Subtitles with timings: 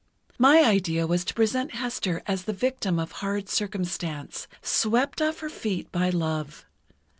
[0.39, 5.49] "My idea was to present Hester as the victim of hard circumstance, swept off her
[5.51, 6.65] feet by love.